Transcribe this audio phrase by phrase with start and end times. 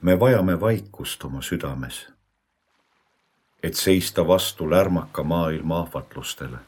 [0.00, 2.08] me vajame vaikust oma südames,
[3.62, 6.58] et seista vastu lärmaka maailma ahvatlustele,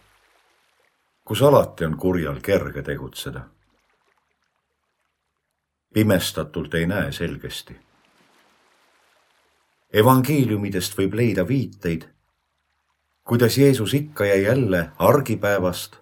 [1.24, 3.40] kus alati on kurjal kerge tegutseda.
[5.94, 7.76] pimestatult ei näe selgesti.
[9.92, 12.08] evangeeliumidest võib leida viiteid,
[13.24, 15.96] kuidas Jeesus ikka ja jälle argipäevast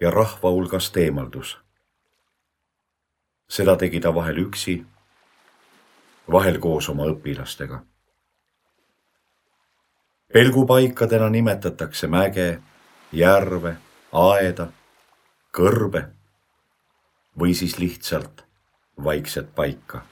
[0.00, 1.58] ja rahva hulgast eemaldus.
[3.48, 4.84] seda tegi ta vahel üksi
[6.32, 7.82] vahel koos oma õpilastega.
[10.32, 12.60] pelgupaikadena nimetatakse mäge,
[13.12, 13.76] järve,
[14.12, 14.66] aeda,
[15.52, 16.08] kõrbe
[17.38, 18.44] või siis lihtsalt
[19.04, 20.02] vaikset paika.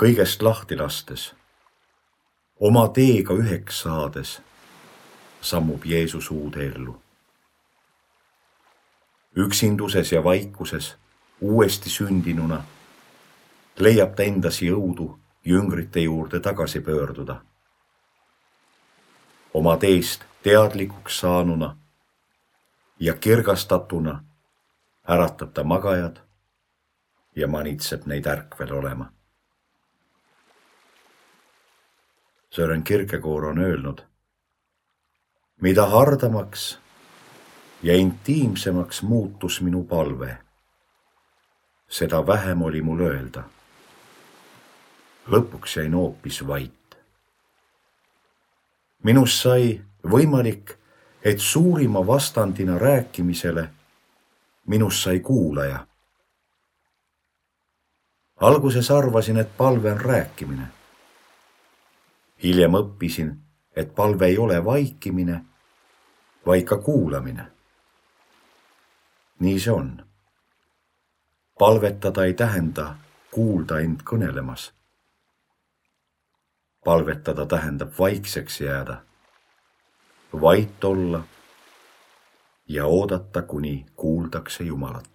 [0.00, 1.34] kõigest lahti lastes,
[2.60, 4.40] oma teega üheks saades,
[5.40, 7.00] sammub Jeesus uude ellu.
[9.36, 10.96] üksinduses ja vaikuses
[11.40, 12.64] uuesti sündinuna
[13.78, 17.42] leiab ta endas jõudu jüngrite juurde tagasi pöörduda.
[19.54, 21.76] oma teest teadlikuks saanuna
[23.00, 24.24] ja kirgastatuna
[25.08, 26.16] äratab ta magajad
[27.36, 29.12] ja manitseb neid ärkvel olema.
[32.50, 34.02] Sören Kierkegaard on öelnud,
[35.60, 36.78] mida hardamaks
[37.82, 40.38] ja intiimsemaks muutus minu palve,
[41.88, 43.44] seda vähem oli mul öelda
[45.26, 46.96] lõpuks jäin hoopis vait.
[49.02, 49.80] minust sai
[50.10, 50.76] võimalik,
[51.24, 53.70] et suurima vastandina rääkimisele
[54.66, 55.86] minust sai kuulaja.
[58.40, 60.66] alguses arvasin, et palve on rääkimine.
[62.42, 63.36] hiljem õppisin,
[63.76, 65.44] et palve ei ole vaikimine,
[66.46, 67.46] vaid ka kuulamine.
[69.38, 70.06] nii see on.
[71.58, 72.96] palvetada ei tähenda
[73.30, 74.72] kuulda end kõnelemas
[76.84, 78.96] palvetada tähendab vaikseks jääda,
[80.42, 81.22] vait olla
[82.68, 85.14] ja oodata, kuni kuuldakse Jumalat.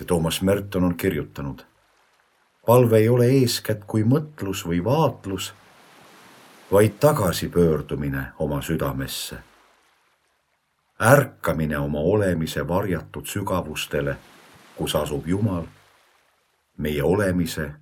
[0.00, 1.60] ja Toomas Merton on kirjutanud.
[2.66, 5.54] palve ei ole eeskätt kui mõtlus või vaatlus,
[6.72, 9.36] vaid tagasipöördumine oma südamesse.
[11.00, 14.16] ärkamine oma olemise varjatud sügavustele,
[14.76, 15.64] kus asub Jumal
[16.76, 17.72] meie olemise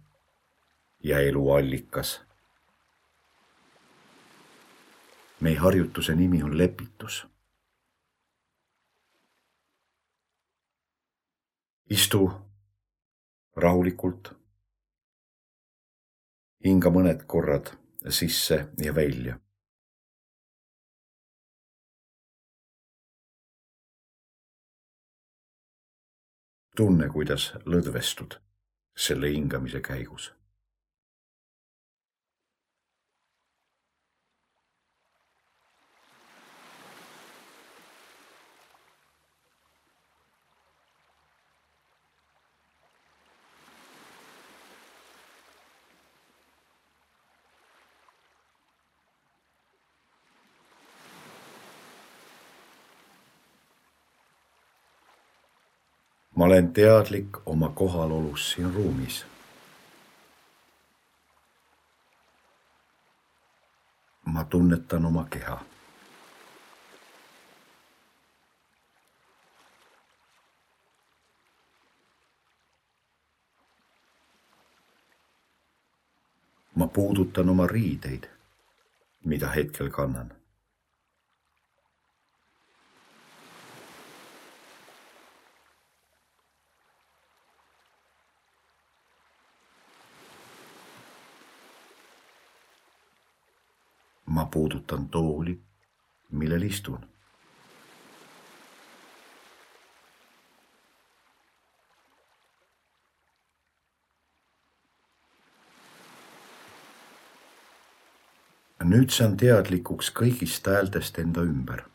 [1.03, 2.21] ja elu allikas.
[5.41, 7.27] meie harjutuse nimi on lepitus.
[11.91, 12.31] istu
[13.56, 14.32] rahulikult.
[16.65, 17.75] hinga mõned korrad
[18.09, 19.38] sisse ja välja.
[26.76, 28.44] tunne, kuidas lõdvestud
[28.97, 30.32] selle hingamise käigus
[56.34, 59.26] ma olen teadlik oma kohalolust siin ruumis.
[64.24, 65.64] ma tunnetan oma keha.
[76.75, 78.25] ma puudutan oma riideid,
[79.25, 80.32] mida hetkel kannan
[94.34, 95.60] ma puudutan tooli,
[96.31, 97.06] millel istun.
[108.84, 111.94] nüüd saan teadlikuks kõigist häältest enda ümber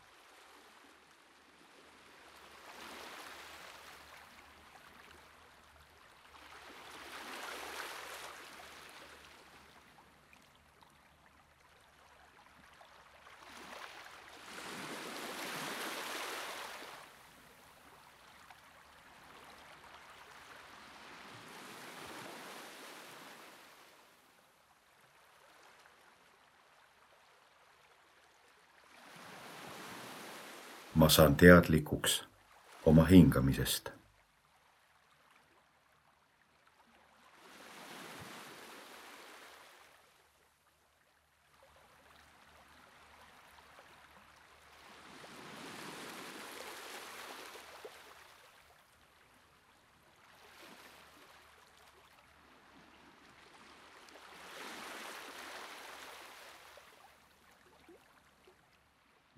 [31.00, 32.24] ma saan teadlikuks
[32.86, 33.88] oma hingamisest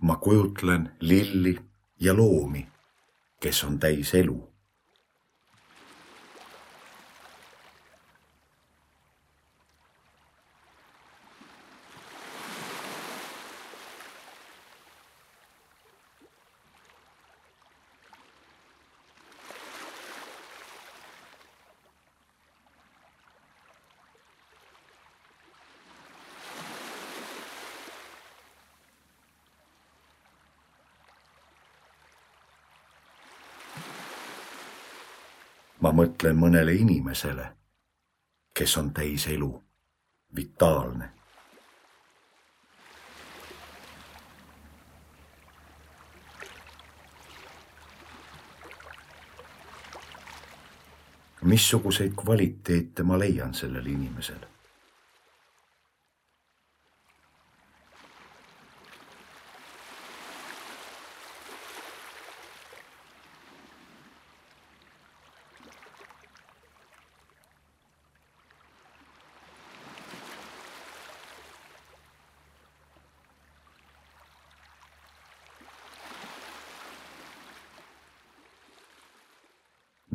[0.03, 1.59] ma kujutlen lilli
[2.01, 2.67] ja loomi,
[3.41, 4.52] kes on täis elu
[35.83, 37.49] ma mõtlen mõnele inimesele,
[38.55, 39.51] kes on täis elu,
[40.37, 41.11] vitaalne.
[51.43, 54.45] missuguseid kvaliteete ma leian sellel inimesel?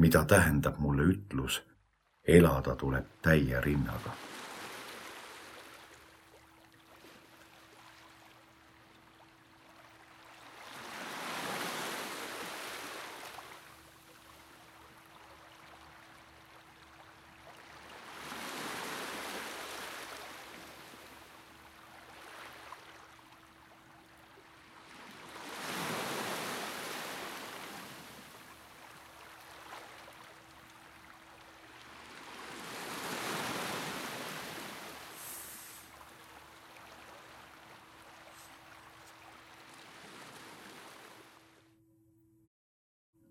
[0.08, 1.58] Mida tähendab mulle ütlus
[2.24, 4.14] elada tuleb täie rinnaga.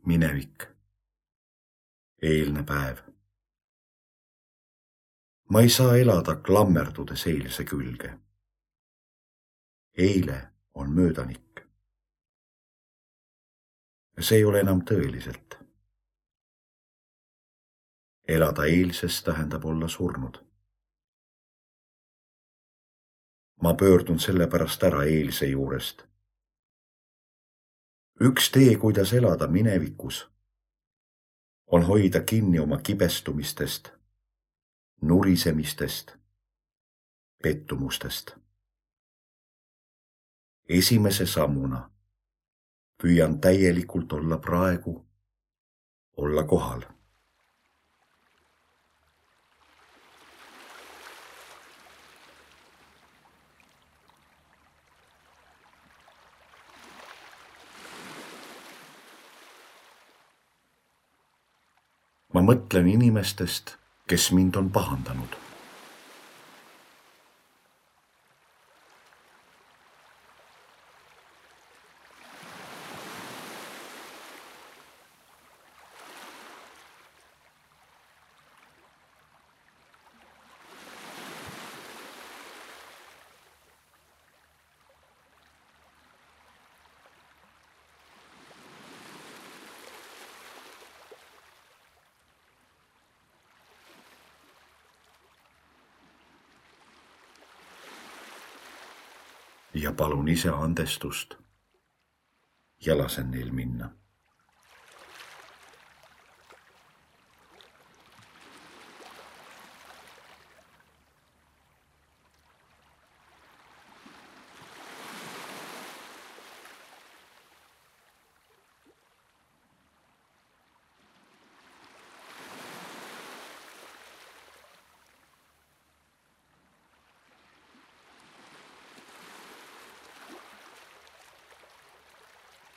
[0.06, 0.64] Minevik,
[2.22, 2.96] eilne päev.
[5.48, 8.18] ma ei saa elada klammerdudes eilse külge.
[9.98, 11.60] eile on möödanik.
[14.20, 15.58] see ei ole enam tõeliselt.
[18.28, 20.44] elada eilses tähendab olla surnud.
[23.62, 26.15] ma pöördun sellepärast ära eilse juurest
[28.20, 30.30] üks tee, kuidas elada minevikus,
[31.66, 33.88] on hoida kinni oma kibestumistest,
[35.02, 36.16] nurisemistest,
[37.42, 38.30] pettumustest.
[40.68, 41.90] esimese sammuna
[43.02, 45.06] püüan täielikult olla praegu,
[46.16, 46.95] olla kohal
[62.46, 63.74] mõtlen inimestest,
[64.06, 65.45] kes mind on pahandanud
[99.76, 101.36] ja palun ise andestust.
[102.86, 103.90] Ja lasen neil minna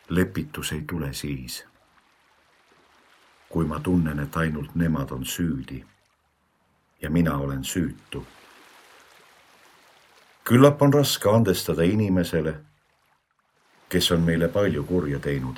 [0.09, 1.65] lepitus ei tule siis,
[3.49, 5.85] kui ma tunnen, et ainult nemad on süüdi
[7.01, 8.25] ja mina olen süütu.
[10.43, 12.59] küllap on raske andestada inimesele,
[13.89, 15.57] kes on meile palju kurja teinud.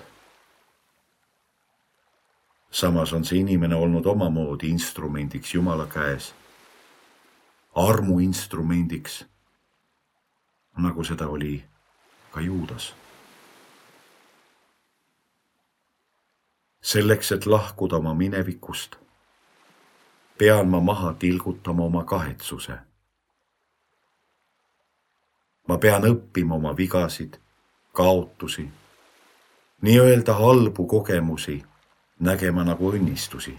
[2.71, 6.33] samas on see inimene olnud omamoodi instrumendiks Jumala käes,
[7.75, 9.25] armu instrumendiks,
[10.77, 11.63] nagu seda oli
[12.31, 13.00] ka Juudas
[16.81, 18.95] selleks, et lahkuda oma minevikust,
[20.37, 22.77] pean ma maha tilgutama oma kahetsuse.
[25.67, 27.37] ma pean õppima oma vigasid
[27.93, 28.69] kaotusi,
[29.81, 31.63] nii-öelda halbu kogemusi
[32.19, 33.57] nägema nagu õnnistusi.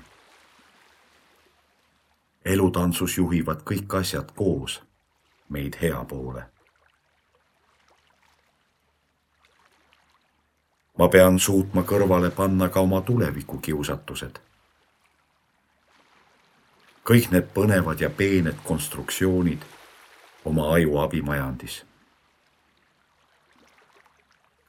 [2.44, 4.82] elutantsus juhivad kõik asjad koos
[5.48, 6.51] meid hea poole.
[11.02, 14.36] Ma pean suutma kõrvale panna ka oma tuleviku kiusatused.
[17.02, 19.64] kõik need põnevad ja peened konstruktsioonid
[20.44, 21.82] oma aju abimajandis.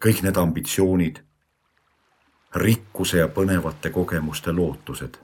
[0.05, 1.19] kõik need ambitsioonid,
[2.55, 5.17] rikkuse ja põnevate kogemuste lootused.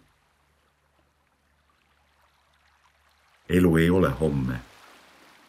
[3.50, 4.60] elu ei ole homme,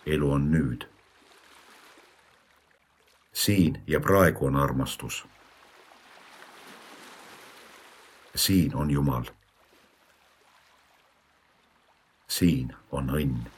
[0.07, 0.89] elu on nüüd.
[3.33, 5.27] siin ja praegu on armastus.
[8.35, 9.25] Siin on Jumal.
[12.29, 13.51] siin on õnn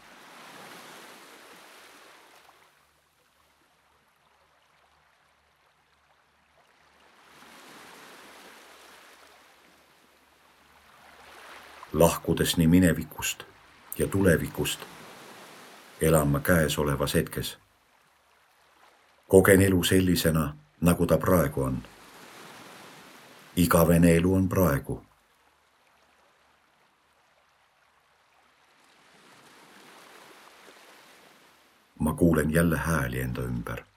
[11.93, 13.43] lahkudes nii minevikust
[13.99, 14.81] ja tulevikust,
[16.01, 17.59] elan ma käesolevas hetkes.
[19.29, 21.83] kogen elu sellisena, nagu ta praegu on.
[23.57, 25.03] Igavene elu on praegu.
[31.99, 33.92] ma kuulen jälle hääli enda ümber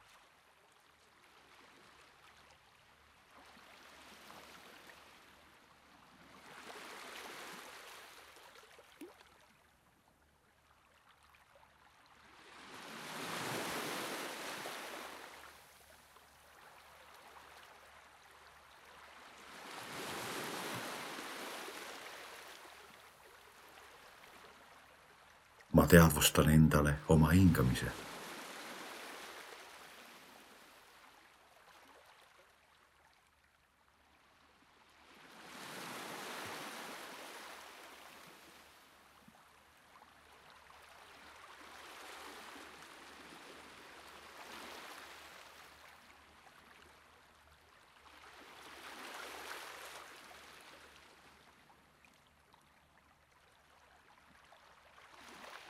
[25.76, 27.92] ma teadvustan endale oma hingamise.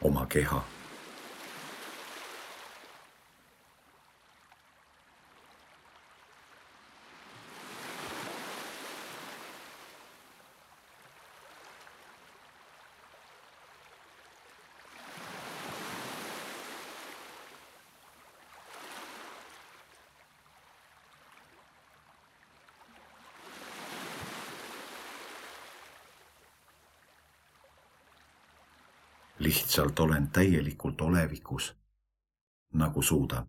[0.05, 0.75] Oma keha.
[29.46, 31.75] Lihtsalt olen täielikult olevikus,
[32.74, 33.48] nagu suudan.